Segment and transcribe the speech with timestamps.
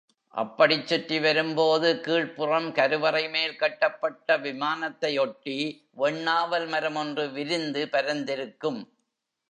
[0.33, 5.57] அப்படிச் சுற்றி வரும்போது கீழ்ப்புறம் கருவறை மேல் கட்டப்பட்ட விமானத்தை ஒட்டி
[5.97, 8.81] வெண்நாவல் மரம் ஒன்று விரிந்து பரந்திருக்கும்.